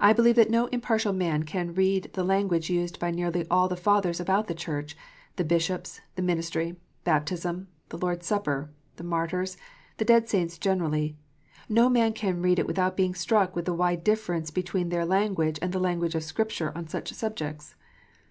I 0.00 0.14
believe 0.14 0.36
that 0.36 0.48
no 0.48 0.68
impartial 0.68 1.12
man 1.12 1.42
can 1.42 1.74
read 1.74 2.08
the 2.14 2.24
language 2.24 2.70
used 2.70 2.98
by 2.98 3.10
nearly 3.10 3.46
all 3.50 3.68
the 3.68 3.76
Fathers 3.76 4.18
about 4.18 4.46
the 4.46 4.54
Church, 4.54 4.96
the 5.36 5.44
bishops, 5.44 6.00
the 6.16 6.22
ministry, 6.22 6.76
baptism, 7.04 7.68
the 7.90 7.98
Lord 7.98 8.20
s 8.20 8.26
Supper, 8.28 8.70
the 8.96 9.04
martyrs, 9.04 9.58
the 9.98 10.06
dead 10.06 10.26
saints 10.26 10.56
generally, 10.56 11.18
no 11.68 11.90
man 11.90 12.14
can 12.14 12.40
read 12.40 12.58
it 12.58 12.66
without 12.66 12.96
being 12.96 13.14
struck 13.14 13.54
with 13.54 13.66
the 13.66 13.74
wide 13.74 14.02
difference 14.02 14.50
between 14.50 14.88
their 14.88 15.04
language 15.04 15.58
and 15.60 15.70
the 15.70 15.78
language 15.78 16.14
of 16.14 16.24
Scripture 16.24 16.72
on 16.74 16.88
such 16.88 17.12
subjects. 17.12 17.74